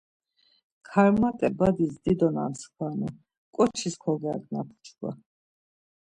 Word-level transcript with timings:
Karmat̆e 0.87 1.49
badis 1.57 1.95
dido 2.03 2.29
namskvanu, 2.35 3.07
ǩoçis 3.55 3.95
konangapu 4.03 4.75
çkva. 4.85 5.11